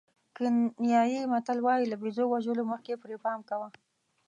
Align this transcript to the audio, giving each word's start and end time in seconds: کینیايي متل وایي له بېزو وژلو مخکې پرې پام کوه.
کینیايي 0.35 1.21
متل 1.31 1.57
وایي 1.65 1.85
له 1.91 1.95
بېزو 2.01 2.25
وژلو 2.29 2.63
مخکې 2.71 2.99
پرې 3.01 3.15
پام 3.25 3.39
کوه. 3.49 3.67